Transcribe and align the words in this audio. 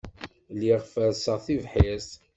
Lliɣ 0.53 0.81
ferrseɣ 0.93 1.37
tibḥirt. 1.45 2.09